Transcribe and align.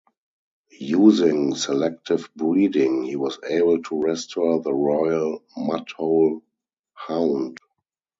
Using 0.79 1.53
selective 1.53 2.27
breeding, 2.35 3.03
he 3.03 3.15
was 3.15 3.37
able 3.47 3.83
to 3.83 4.01
restore 4.01 4.59
the 4.59 4.73
royal 4.73 5.43
Mudhol 5.55 6.41
hound. 6.95 7.59